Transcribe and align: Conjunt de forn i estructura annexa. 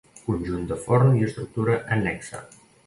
Conjunt 0.21 0.63
de 0.71 0.79
forn 0.87 1.21
i 1.21 1.29
estructura 1.29 1.81
annexa. 1.99 2.45